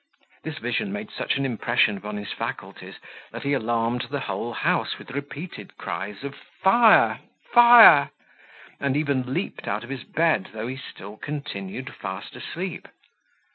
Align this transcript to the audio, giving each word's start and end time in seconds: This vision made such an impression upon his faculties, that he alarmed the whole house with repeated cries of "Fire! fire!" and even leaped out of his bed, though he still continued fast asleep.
This 0.43 0.57
vision 0.57 0.91
made 0.91 1.11
such 1.11 1.35
an 1.37 1.45
impression 1.45 1.95
upon 1.95 2.17
his 2.17 2.31
faculties, 2.33 2.95
that 3.29 3.43
he 3.43 3.53
alarmed 3.53 4.07
the 4.09 4.21
whole 4.21 4.51
house 4.53 4.97
with 4.97 5.11
repeated 5.11 5.77
cries 5.77 6.23
of 6.23 6.33
"Fire! 6.59 7.19
fire!" 7.53 8.09
and 8.79 8.97
even 8.97 9.31
leaped 9.31 9.67
out 9.67 9.83
of 9.83 9.91
his 9.91 10.03
bed, 10.03 10.49
though 10.53 10.65
he 10.65 10.77
still 10.77 11.17
continued 11.17 11.93
fast 11.93 12.35
asleep. 12.35 12.87